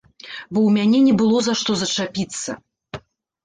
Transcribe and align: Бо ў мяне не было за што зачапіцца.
Бо 0.21 0.27
ў 0.27 0.69
мяне 0.77 0.99
не 1.11 1.13
было 1.21 1.37
за 1.49 1.57
што 1.61 1.71
зачапіцца. 1.85 2.51